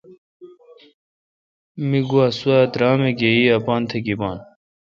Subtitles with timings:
[1.87, 4.37] می گو سوا درامہ گیی ام تہ گیبان۔